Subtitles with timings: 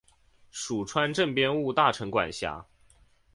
[0.49, 2.65] 属川滇边务大臣管辖。